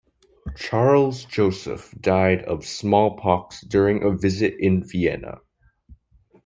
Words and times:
Charles 0.57 1.25
Joseph 1.25 1.93
died 2.01 2.41
of 2.45 2.65
smallpox 2.65 3.61
during 3.61 4.01
a 4.01 4.09
visit 4.09 4.55
in 4.57 4.83
Vienna. 4.83 5.41